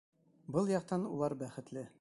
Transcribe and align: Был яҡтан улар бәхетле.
Был 0.55 0.71
яҡтан 0.73 1.07
улар 1.13 1.39
бәхетле. 1.45 1.89